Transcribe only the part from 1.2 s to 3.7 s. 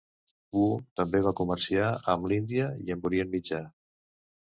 va comerciar amb l'Índia i amb Orient Mitjà.